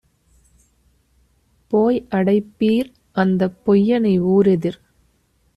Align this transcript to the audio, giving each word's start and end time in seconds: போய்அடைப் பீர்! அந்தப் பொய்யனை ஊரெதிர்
போய்அடைப் 1.71 2.49
பீர்! 2.57 2.89
அந்தப் 3.15 3.57
பொய்யனை 3.65 4.15
ஊரெதிர் 4.31 4.79